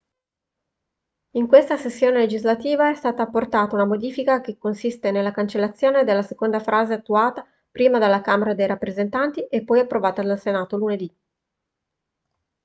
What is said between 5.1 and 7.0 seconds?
nella cancellazione della seconda frase